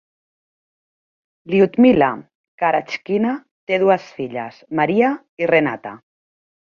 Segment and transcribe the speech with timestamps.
[1.53, 2.07] Lyudmila
[2.63, 3.35] Karachkina
[3.73, 5.11] té dues filles, Maria
[5.45, 5.93] i Renata.